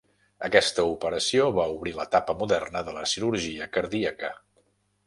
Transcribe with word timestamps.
Aquesta 0.47 0.85
operació 0.93 1.45
va 1.59 1.67
obrir 1.75 1.93
l'etapa 1.99 2.37
moderna 2.43 2.85
de 2.89 2.97
la 2.99 3.07
cirurgia 3.13 3.71
cardíaca. 3.79 4.35